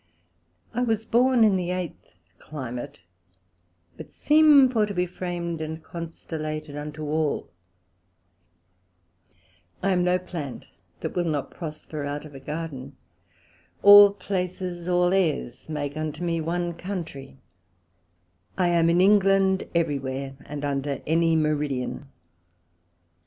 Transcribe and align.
I 0.73 0.81
was 0.81 1.05
born 1.05 1.43
in 1.43 1.57
the 1.57 1.69
eighth 1.69 2.15
Climate, 2.39 3.03
but 3.97 4.11
seem 4.11 4.67
for 4.67 4.87
to 4.87 4.95
be 4.95 5.05
framed 5.05 5.61
and 5.61 5.83
constellated 5.83 6.75
unto 6.75 7.03
all: 7.07 7.51
I 9.83 9.91
am 9.91 10.03
no 10.03 10.17
Plant 10.17 10.69
that 11.01 11.13
will 11.15 11.25
not 11.25 11.51
prosper 11.51 12.03
out 12.03 12.25
of 12.25 12.33
a 12.33 12.39
Garden: 12.39 12.97
All 13.83 14.09
places, 14.11 14.89
all 14.89 15.13
airs 15.13 15.69
make 15.69 15.95
unto 15.95 16.23
me 16.23 16.41
one 16.41 16.73
Countrey; 16.73 17.37
I 18.57 18.69
am 18.69 18.89
in 18.89 19.01
England, 19.01 19.69
every 19.75 19.99
where, 19.99 20.35
and 20.47 20.65
under 20.65 21.03
any 21.05 21.35
Meridian. 21.35 22.07